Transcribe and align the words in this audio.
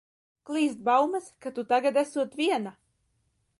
Klīst 0.49 0.79
baumas, 0.87 1.27
ka 1.45 1.53
tu 1.59 1.67
tagad 1.73 2.01
esot 2.05 2.35
viena. 2.43 2.75